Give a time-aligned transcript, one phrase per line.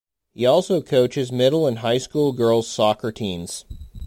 [0.33, 3.65] He also coaches middle and high school girls soccer teams.